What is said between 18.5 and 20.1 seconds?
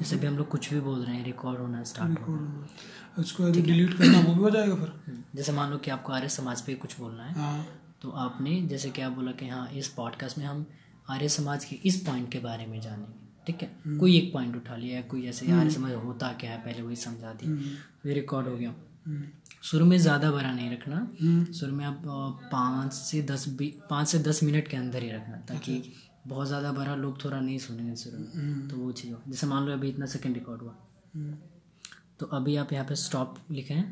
गया। हम्म, शुरू में